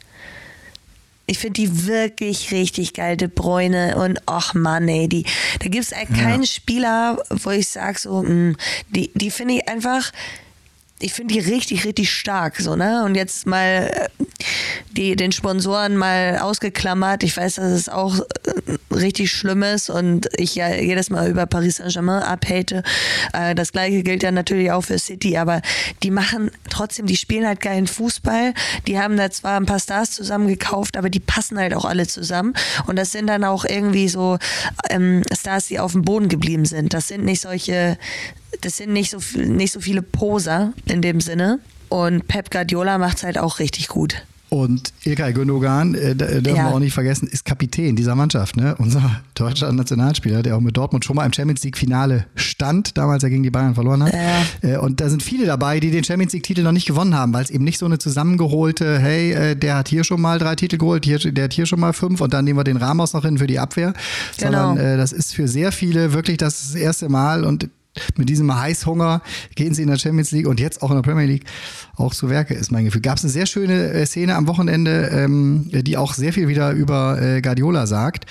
[1.29, 5.25] Ich finde die wirklich richtig geil, De Bruyne und ach Mann, ey, die,
[5.59, 8.55] da gibt es keinen Spieler, wo ich sage so, mh,
[8.89, 10.11] die, die finde ich einfach,
[11.01, 13.03] ich finde die richtig, richtig stark, so, ne?
[13.05, 14.23] Und jetzt mal äh,
[14.91, 17.23] die, den Sponsoren mal ausgeklammert.
[17.23, 21.45] Ich weiß, dass es auch äh, richtig schlimm ist und ich ja jedes Mal über
[21.45, 22.83] Paris Saint-Germain abhate.
[23.31, 25.61] Äh, das gleiche gilt ja natürlich auch für City, aber
[26.03, 28.53] die machen trotzdem, die spielen halt geilen Fußball.
[28.87, 32.07] Die haben da zwar ein paar Stars zusammen gekauft, aber die passen halt auch alle
[32.07, 32.53] zusammen.
[32.87, 34.37] Und das sind dann auch irgendwie so
[34.89, 36.93] ähm, Stars, die auf dem Boden geblieben sind.
[36.93, 37.97] Das sind nicht solche
[38.61, 41.59] das sind nicht so, nicht so viele Poser in dem Sinne.
[41.89, 44.15] Und Pep Guardiola macht es halt auch richtig gut.
[44.49, 46.69] Und Ilkay Gündogan, äh, äh, dürfen Ja.
[46.69, 48.57] wir auch nicht vergessen, ist Kapitän dieser Mannschaft.
[48.57, 48.75] Ne?
[48.79, 53.29] Unser deutscher Nationalspieler, der auch mit Dortmund schon mal im Champions League-Finale stand, damals er
[53.29, 54.13] gegen die Bayern verloren hat.
[54.61, 57.43] Äh, und da sind viele dabei, die den Champions League-Titel noch nicht gewonnen haben, weil
[57.43, 60.77] es eben nicht so eine zusammengeholte, hey, äh, der hat hier schon mal drei Titel
[60.77, 63.25] geholt, hier, der hat hier schon mal fünf und dann nehmen wir den Ramos noch
[63.25, 63.93] hin für die Abwehr.
[64.39, 64.69] Genau.
[64.69, 67.69] Sondern äh, das ist für sehr viele wirklich das erste Mal und
[68.17, 69.21] mit diesem Heißhunger
[69.55, 71.45] gehen sie in der Champions League und jetzt auch in der Premier League
[71.95, 73.01] auch zu Werke, ist mein Gefühl.
[73.01, 76.71] Gab es eine sehr schöne äh, Szene am Wochenende, ähm, die auch sehr viel wieder
[76.71, 78.25] über äh, Guardiola sagt.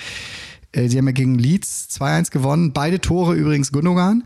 [0.71, 4.23] Äh, sie haben ja gegen Leeds 2-1 gewonnen, beide Tore übrigens Gundogan.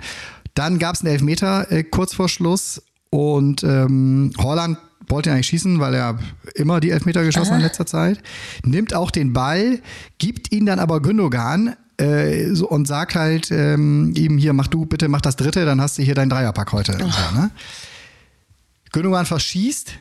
[0.53, 5.47] Dann gab es einen Elfmeter äh, kurz vor Schluss und ähm, Holland wollte ihn eigentlich
[5.47, 6.19] schießen, weil er
[6.55, 8.21] immer die Elfmeter geschossen hat in letzter Zeit.
[8.65, 9.79] Nimmt auch den Ball,
[10.17, 14.85] gibt ihn dann aber Gündogan äh, so, und sagt halt ähm, ihm hier, mach du
[14.85, 16.93] bitte, mach das dritte, dann hast du hier deinen Dreierpack heute.
[16.93, 17.51] Und So, ne?
[18.91, 19.93] Gündogan verschießt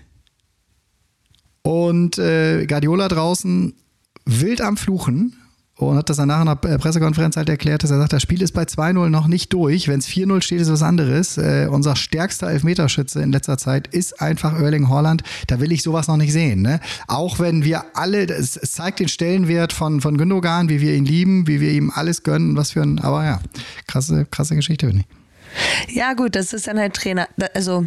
[1.62, 3.74] und äh, Guardiola draußen
[4.26, 5.36] wild am Fluchen
[5.88, 8.52] und hat das danach in der Pressekonferenz halt erklärt, dass er sagt, das Spiel ist
[8.52, 9.88] bei 2-0 noch nicht durch.
[9.88, 11.38] Wenn es 4-0 steht, ist was anderes.
[11.38, 15.22] Äh, unser stärkster Elfmeterschütze in letzter Zeit ist einfach Erling Haaland.
[15.46, 16.62] Da will ich sowas noch nicht sehen.
[16.62, 16.80] Ne?
[17.08, 21.46] Auch wenn wir alle, es zeigt den Stellenwert von, von Gündogan, wie wir ihn lieben,
[21.46, 23.40] wie wir ihm alles gönnen, was für ein, aber ja,
[23.86, 25.94] krasse, krasse Geschichte, finde ich.
[25.94, 27.28] Ja, gut, das ist dann halt Trainer.
[27.54, 27.86] Also,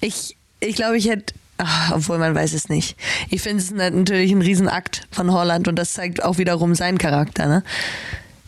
[0.00, 2.96] ich, ich glaube, ich hätte Ach, obwohl man weiß es nicht.
[3.30, 7.46] Ich finde es natürlich ein Riesenakt von Holland und das zeigt auch wiederum seinen Charakter.
[7.46, 7.64] Ne?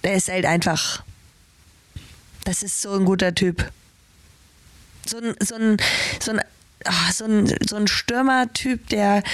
[0.04, 1.02] Der ist halt einfach.
[2.44, 3.70] Das ist so ein guter Typ.
[5.06, 5.76] So ein, so ein,
[6.20, 6.40] so ein,
[6.84, 9.24] ach, so ein, so ein Stürmertyp, der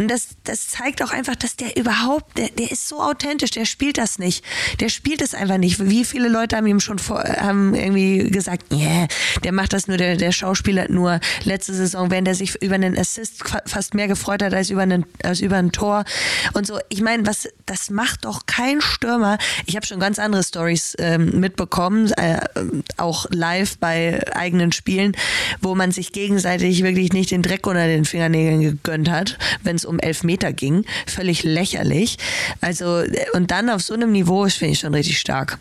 [0.00, 3.66] und das, das zeigt auch einfach, dass der überhaupt, der, der ist so authentisch, der
[3.66, 4.42] spielt das nicht.
[4.80, 5.90] Der spielt es einfach nicht.
[5.90, 9.08] Wie viele Leute haben ihm schon vor, haben irgendwie gesagt, yeah,
[9.44, 11.20] der macht das nur, der, der Schauspieler nur.
[11.44, 15.04] Letzte Saison, wenn der sich über einen Assist fast mehr gefreut hat als über einen,
[15.22, 16.04] als über ein Tor.
[16.54, 19.36] Und so, ich meine, was, das macht doch kein Stürmer.
[19.66, 22.40] Ich habe schon ganz andere Stories ähm, mitbekommen, äh,
[22.96, 25.14] auch live bei eigenen Spielen,
[25.60, 29.89] wo man sich gegenseitig wirklich nicht den Dreck unter den Fingernägeln gegönnt hat, wenn es
[29.90, 30.84] um elf Meter ging.
[31.06, 32.16] Völlig lächerlich.
[32.60, 33.02] Also,
[33.34, 35.58] und dann auf so einem Niveau, finde ich schon richtig stark.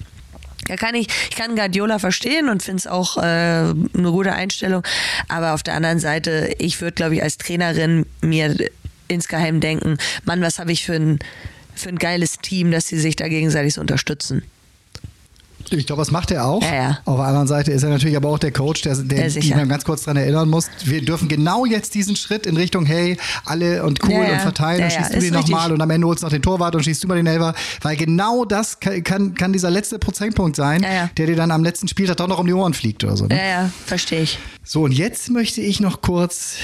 [0.68, 4.84] Da kann ich, ich kann Guardiola verstehen und finde es auch äh, eine gute Einstellung.
[5.28, 8.56] Aber auf der anderen Seite, ich würde, glaube ich, als Trainerin mir
[9.08, 11.20] insgeheim denken, Mann, was habe ich für ein,
[11.74, 14.44] für ein geiles Team, dass sie sich da gegenseitig so unterstützen.
[15.72, 16.62] Ich glaube, das macht er auch.
[16.64, 17.00] Ja, ja.
[17.06, 19.62] Auf der anderen Seite ist er natürlich aber auch der Coach, der, der sicher.
[19.62, 20.68] ihn ganz kurz daran erinnern muss.
[20.84, 24.84] Wir dürfen genau jetzt diesen Schritt in Richtung, hey, alle und cool Ja, und verteilen
[24.84, 27.04] und schießt du den nochmal und am Ende holst du noch den Torwart und schießt
[27.04, 27.54] du mal den Elfer.
[27.82, 30.86] Weil genau das kann, kann, kann dieser letzte Prozentpunkt sein,
[31.18, 33.26] der dir dann am letzten Spieltag doch noch um die Ohren fliegt oder so.
[33.26, 33.38] Ne?
[33.38, 34.40] Ja, ja, verstehe ich.
[34.72, 36.58] So, und jetzt möchte ich noch kurz,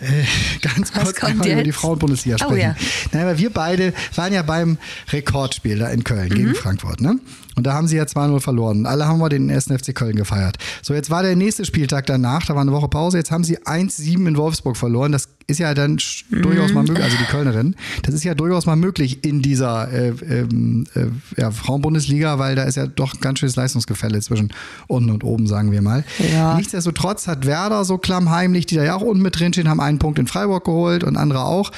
[0.00, 0.22] äh,
[0.62, 2.60] ganz Was kurz einmal über die Frauenbundesliga Oh, sprechen.
[2.60, 2.76] ja.
[3.10, 4.78] Naja, weil wir beide waren ja beim
[5.10, 6.34] Rekordspiel da in Köln Mhm.
[6.34, 7.18] gegen Frankfurt, ne?
[7.56, 8.84] Und da haben sie ja 2-0 verloren.
[8.86, 10.58] Alle haben wir den ersten FC Köln gefeiert.
[10.82, 13.58] So, jetzt war der nächste Spieltag danach, da war eine Woche Pause, jetzt haben sie
[13.64, 15.12] 1-7 in Wolfsburg verloren.
[15.12, 15.98] Das ist ja dann
[16.30, 16.42] Mhm.
[16.42, 20.08] durchaus mal möglich, also die Kölnerin, das ist ja durchaus mal möglich in dieser äh,
[20.28, 21.06] ähm, äh,
[21.40, 24.52] ja, Frauenbundesliga, weil da ist ja doch ein ganz schönes Leistungsgefälle zwischen
[24.88, 26.02] unten und oben, sagen wir mal.
[26.32, 26.56] Ja.
[26.56, 30.18] Nichtsdestotrotz hat Werder so klammheimlich, die da ja auch unten mit drinstehen, haben einen Punkt
[30.18, 31.72] in Freiburg geholt und andere auch.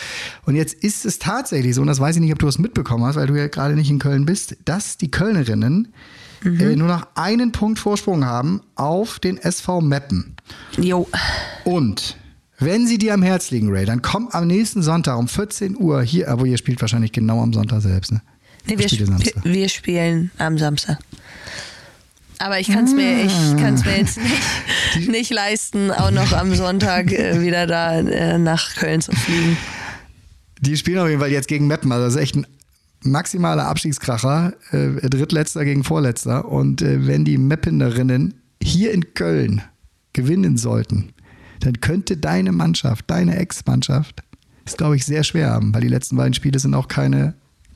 [0.44, 3.04] Und jetzt ist es tatsächlich so, und das weiß ich nicht, ob du es mitbekommen
[3.04, 5.92] hast, weil du ja gerade nicht in Köln bist, dass die Kölnerinnen
[6.44, 10.36] äh, nur noch einen Punkt Vorsprung haben auf den SV Meppen.
[10.78, 11.08] Jo.
[11.64, 12.16] Und
[12.58, 16.02] wenn sie dir am Herz liegen, Ray, dann komm am nächsten Sonntag um 14 Uhr
[16.02, 18.22] hier, aber ihr spielt wahrscheinlich genau am Sonntag selbst, ne?
[18.66, 20.98] Nee, wir, sp wir spielen am Samstag.
[22.38, 26.54] Aber ich kann es mir, ich kann's mir jetzt nicht, nicht leisten, auch noch am
[26.54, 29.56] Sonntag äh, wieder da äh, nach Köln zu fliegen.
[30.60, 31.92] Die spielen auf jeden Fall jetzt gegen Meppen.
[31.92, 32.46] Also das ist echt ein
[33.02, 34.54] maximaler Abstiegskracher.
[34.72, 36.46] Äh, Drittletzter gegen Vorletzter.
[36.46, 39.62] Und wenn die Meppenderinnen hier in Köln
[40.12, 41.12] gewinnen sollten,
[41.60, 44.22] dann könnte deine Mannschaft, deine Ex-Mannschaft,
[44.64, 47.34] es glaube ich sehr schwer haben, weil die letzten beiden Spiele sind auch keine,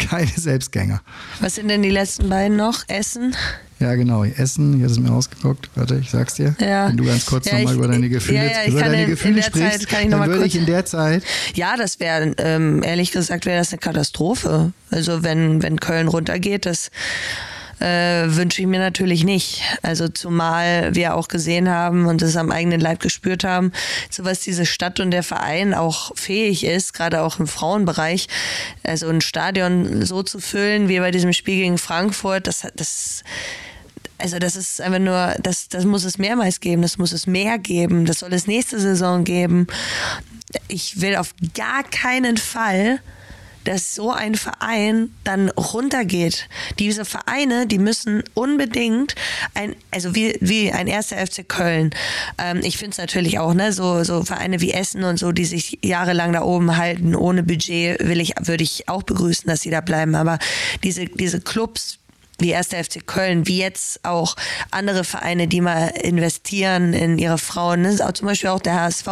[0.09, 1.01] keine Selbstgänger.
[1.41, 2.83] Was sind denn die letzten beiden noch?
[2.89, 3.37] Essen?
[3.79, 4.25] Ja, genau.
[4.25, 5.71] Essen, hier ist es mir ausgeguckt.
[5.75, 6.55] Warte, ich sag's dir.
[6.61, 6.89] Ja.
[6.89, 8.97] Wenn du ganz kurz Ja, nochmal ich- über deine Gefühle, ja, ja, ich über deine
[8.97, 11.23] in- in Gefühle der sprichst, ich dann würde kurz- ich in der Zeit
[11.55, 14.73] Ja, das wäre, ähm, ehrlich gesagt, wäre das eine Katastrophe.
[14.91, 16.91] Also wenn, wenn Köln runtergeht, das
[17.81, 19.63] äh, wünsche ich mir natürlich nicht.
[19.83, 23.73] Also zumal wir auch gesehen haben und es am eigenen Leib gespürt haben,
[24.11, 28.29] zu was diese Stadt und der Verein auch fähig ist, gerade auch im Frauenbereich,
[28.85, 33.25] also ein Stadion so zu füllen wie bei diesem Spiel gegen Frankfurt, das, das
[34.19, 37.59] also das ist einfach nur, das, das muss es mehrmals geben, das muss es mehr
[37.59, 39.67] geben, das soll es nächste Saison geben.
[40.69, 43.01] Ich will auf gar keinen Fall,
[43.71, 46.49] dass so ein Verein dann runtergeht.
[46.81, 49.15] Diese Vereine, die müssen unbedingt
[49.55, 51.91] ein, also wie, wie ein erster FC Köln.
[52.37, 55.45] Ähm, ich finde es natürlich auch, ne, so, so Vereine wie Essen und so, die
[55.45, 59.71] sich jahrelang da oben halten, ohne Budget, will ich, würde ich auch begrüßen, dass sie
[59.71, 60.17] da bleiben.
[60.17, 60.41] Aber
[60.83, 62.01] diese, diese Clubs,
[62.41, 62.69] wie 1.
[62.69, 64.37] FC Köln, wie jetzt auch
[64.71, 67.83] andere Vereine, die mal investieren in ihre Frauen.
[67.83, 67.97] Ne?
[68.03, 69.07] Auch zum Beispiel auch der HSV,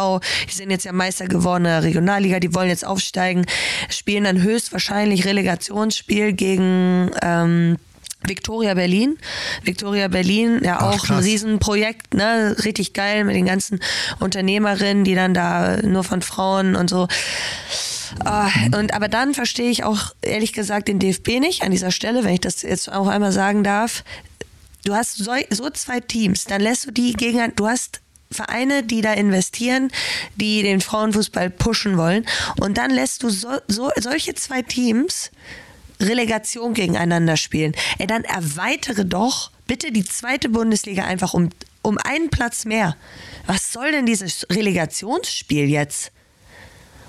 [0.49, 3.45] die sind jetzt ja Meister geworden in der Regionalliga, die wollen jetzt aufsteigen,
[3.89, 7.77] spielen dann höchstwahrscheinlich Relegationsspiel gegen ähm,
[8.21, 9.17] Victoria Berlin.
[9.63, 11.25] Victoria Berlin, ja Ach, auch ein krass.
[11.25, 12.55] Riesenprojekt, ne?
[12.65, 13.79] Richtig geil mit den ganzen
[14.19, 17.07] Unternehmerinnen, die dann da nur von Frauen und so.
[18.23, 22.23] Ah, Und aber dann verstehe ich auch ehrlich gesagt den DFB nicht an dieser Stelle,
[22.23, 24.03] wenn ich das jetzt auch einmal sagen darf.
[24.85, 29.01] Du hast so, so zwei Teams, dann lässt du die gegen, du hast Vereine, die
[29.01, 29.91] da investieren,
[30.35, 32.25] die den Frauenfußball pushen wollen,
[32.59, 35.31] und dann lässt du so, so, solche zwei Teams
[35.99, 37.73] Relegation gegeneinander spielen.
[37.97, 41.49] Ey, dann erweitere doch bitte die zweite Bundesliga einfach um,
[41.81, 42.95] um einen Platz mehr.
[43.47, 46.11] Was soll denn dieses Relegationsspiel jetzt?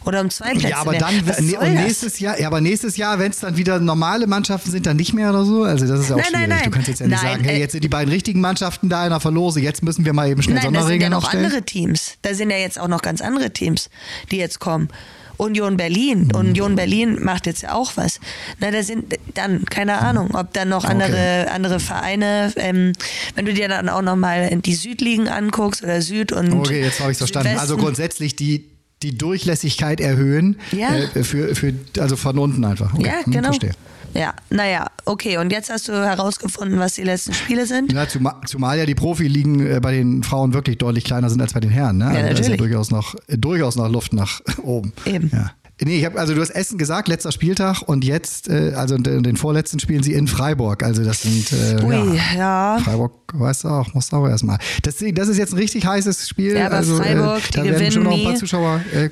[0.04, 1.00] Oder um zwei Plätze Ja, aber mehr?
[1.00, 1.84] dann Was nee, und das?
[1.84, 5.12] nächstes Jahr, ja, aber nächstes Jahr, wenn es dann wieder normale Mannschaften sind, dann nicht
[5.12, 5.64] mehr oder so.
[5.64, 6.58] Also das ist ja auch Nein, nein, schwierig.
[6.58, 6.70] Du nein.
[6.72, 9.04] kannst jetzt ja nicht Nein, sagen, hey, äh, jetzt sind die beiden richtigen Mannschaften da
[9.04, 11.24] in der Verlose, jetzt müssen wir mal eben schnell Nein, da sind ja Sonderregeln noch
[11.24, 11.44] aufstellen.
[11.44, 12.14] andere Teams.
[12.22, 13.90] Da sind ja jetzt auch noch ganz andere Teams,
[14.30, 14.88] die jetzt kommen.
[15.36, 16.30] Union Berlin.
[16.34, 18.20] Union Berlin macht jetzt ja auch was.
[18.58, 22.92] Na, da sind dann, keine Ahnung, ob dann noch andere, andere Vereine, ähm,
[23.36, 26.52] wenn du dir dann auch nochmal die Südligen anguckst oder Süd und.
[26.52, 27.56] Okay, jetzt habe ich verstanden.
[27.58, 28.66] Also grundsätzlich die,
[29.02, 30.94] die Durchlässigkeit erhöhen Ja.
[30.96, 32.92] äh, für, für, also von unten einfach.
[32.94, 33.48] Okay, Ja, hm, genau.
[33.48, 33.72] Verstehe.
[34.12, 35.36] Ja, naja, okay.
[35.38, 37.92] Und jetzt hast du herausgefunden, was die letzten Spiele sind.
[37.92, 41.52] Ja, zumal, zumal ja die Profiligen äh, bei den Frauen wirklich deutlich kleiner sind als
[41.52, 41.98] bei den Herren.
[41.98, 42.06] Ne?
[42.06, 42.58] Also da ist ja natürlich.
[42.58, 44.92] durchaus noch, äh, durchaus noch Luft nach oben.
[45.06, 45.30] Eben.
[45.32, 45.52] Ja.
[45.82, 49.22] Nee, ich habe also du hast Essen gesagt, letzter Spieltag und jetzt, äh, also den,
[49.22, 50.82] den vorletzten spielen sie in Freiburg.
[50.82, 52.36] Also das sind äh, Ui, ja.
[52.36, 52.78] ja.
[52.84, 54.58] Freiburg, weißt du auch, musst du auch erstmal.
[54.82, 56.54] Das, das ist jetzt ein richtig heißes Spiel.
[56.56, 58.34] Ja, aber also, Freiburg, die da werden gewinnen schon noch ein paar.
[58.36, 58.80] Zuschauer.
[58.92, 59.10] Äh,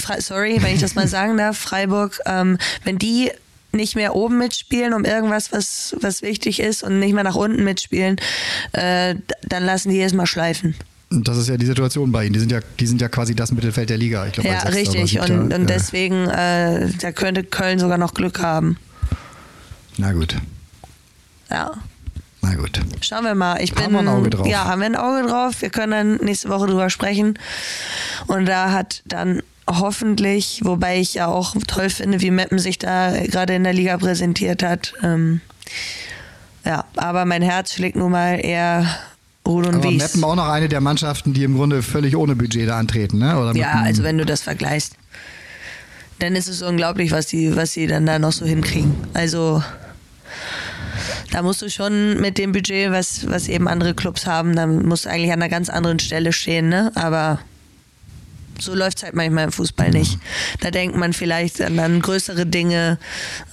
[0.00, 3.30] Fra- sorry, wenn ich das mal sagen darf, Freiburg, ähm, wenn die
[3.72, 7.64] nicht mehr oben mitspielen um irgendwas, was, was wichtig ist und nicht mehr nach unten
[7.64, 8.16] mitspielen,
[8.72, 10.74] äh, dann lassen die erstmal schleifen.
[11.10, 12.32] Und das ist ja die Situation bei ihnen.
[12.32, 14.26] Die sind ja, die sind ja quasi das Mittelfeld der Liga.
[14.26, 15.20] Ich glaube, Ja, richtig.
[15.20, 18.78] Und, und äh, deswegen, äh, da könnte Köln sogar noch Glück haben.
[19.96, 20.36] Na gut,
[21.50, 21.72] Ja.
[22.42, 22.80] na gut.
[23.00, 23.60] Schauen wir mal.
[23.62, 24.46] Ich Haben bin, wir ein Auge drauf.
[24.46, 25.60] Ja, haben wir ein Auge drauf.
[25.62, 27.38] Wir können dann nächste Woche drüber sprechen.
[28.26, 33.12] Und da hat dann hoffentlich, wobei ich ja auch toll finde, wie Meppen sich da
[33.26, 34.94] gerade in der Liga präsentiert hat.
[35.02, 35.40] Ähm,
[36.64, 38.86] ja, aber mein Herz schlägt nun mal eher
[39.44, 40.02] Und Aber Wies.
[40.02, 43.38] Meppen auch noch eine der Mannschaften, die im Grunde völlig ohne Budget da antreten, ne?
[43.38, 44.94] Oder Ja, also wenn du das vergleichst,
[46.18, 48.94] dann ist es unglaublich, was die, was sie dann da noch so hinkriegen.
[49.12, 49.62] Also
[51.30, 55.04] da musst du schon mit dem Budget, was, was eben andere Clubs haben, dann musst
[55.04, 56.92] du eigentlich an einer ganz anderen Stelle stehen, ne?
[56.94, 57.38] Aber
[58.58, 60.18] so läuft es halt manchmal im Fußball nicht.
[60.60, 62.98] Da denkt man vielleicht an dann größere Dinge,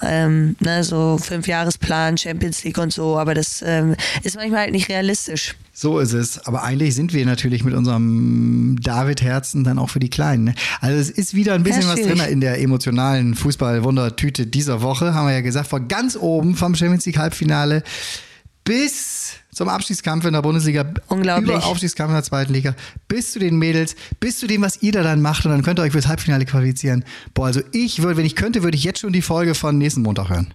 [0.02, 4.88] ähm, ne, so Fünfjahresplan, Champions League und so, aber das ähm, ist manchmal halt nicht
[4.88, 5.54] realistisch.
[5.74, 6.38] So ist es.
[6.46, 10.44] Aber eigentlich sind wir natürlich mit unserem David-Herzen dann auch für die Kleinen.
[10.44, 10.54] Ne?
[10.80, 15.14] Also es ist wieder ein bisschen Ja, was drin in der emotionalen Fußball-Wundertüte dieser Woche,
[15.14, 17.82] haben wir ja gesagt, von ganz oben vom Champions League Halbfinale
[18.64, 21.50] bis zum Abstiegskampf in der Bundesliga, Unglaublich.
[21.50, 22.74] über Aufstiegskampf in der zweiten Liga,
[23.08, 25.78] bis zu den Mädels, bis zu dem, was ihr da dann macht und dann könnt
[25.78, 27.04] ihr euch fürs Halbfinale qualifizieren.
[27.34, 30.02] Boah, also ich würde, wenn ich könnte, würde ich jetzt schon die Folge von nächsten
[30.02, 30.54] Montag hören.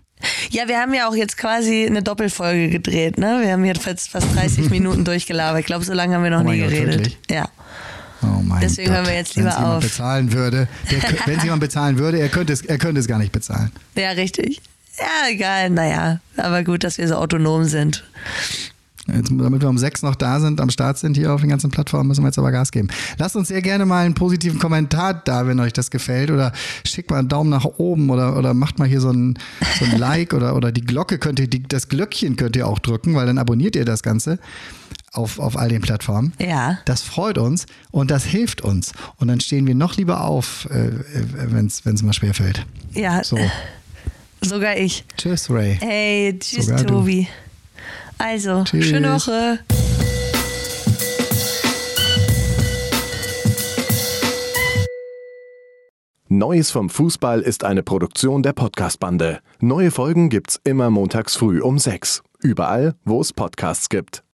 [0.49, 3.41] Ja, wir haben ja auch jetzt quasi eine Doppelfolge gedreht, ne?
[3.43, 5.59] Wir haben jetzt fast, fast 30 Minuten durchgelabert.
[5.59, 6.95] Ich glaube, so lange haben wir noch Oh nie Gott, geredet.
[6.95, 7.17] wirklich?
[7.29, 7.47] Ja.
[8.23, 8.95] Oh mein Deswegen Gott.
[8.97, 9.83] hören wir jetzt Wenn's lieber jemand auf.
[9.83, 10.67] bezahlen würde,
[11.27, 13.71] wenn es jemand bezahlen würde, er könnte, es, er könnte es gar nicht bezahlen.
[13.95, 14.59] Ja, richtig.
[14.99, 16.19] Ja, egal, naja.
[16.37, 18.03] Aber gut, dass wir so autonom sind.
[19.13, 21.71] Jetzt, damit wir um sechs noch da sind, am Start sind hier auf den ganzen
[21.71, 22.89] Plattformen, müssen wir jetzt aber Gas geben.
[23.17, 26.29] Lasst uns sehr gerne mal einen positiven Kommentar da, wenn euch das gefällt.
[26.29, 26.51] Oder
[26.85, 29.39] schickt mal einen Daumen nach oben oder, oder macht mal hier so ein,
[29.79, 32.79] so ein Like oder, oder die Glocke könnt ihr, die, das Glöckchen könnt ihr auch
[32.79, 34.39] drücken, weil dann abonniert ihr das Ganze
[35.13, 36.33] auf, auf all den Plattformen.
[36.39, 36.79] Ja.
[36.83, 38.91] Das freut uns und das hilft uns.
[39.17, 42.65] Und dann stehen wir noch lieber auf, äh, wenn es mal schwerfällt.
[42.93, 43.37] Ja, So,
[44.41, 45.03] sogar ich.
[45.17, 45.77] tschüss Ray.
[45.79, 46.93] Hey, tschüss, Sogar du.
[46.95, 47.27] Tobi.
[48.17, 48.85] Also, Tschüss.
[48.85, 49.59] schöne Woche.
[56.29, 59.39] Neues vom Fußball ist eine Produktion der Podcast-Bande.
[59.61, 62.21] Neue Folgen gibt's immer montags früh um sechs.
[62.41, 64.23] Überall, wo es Podcasts gibt.